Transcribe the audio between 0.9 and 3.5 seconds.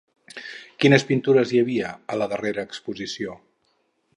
pintures hi havia a la darrera exposició?